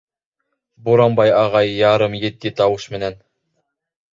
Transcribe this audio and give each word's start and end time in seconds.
Буранбай 0.87 1.33
ағай 1.41 1.69
ярым 1.81 2.15
етди 2.23 2.53
тауыш 2.63 2.89
менән: 2.95 3.21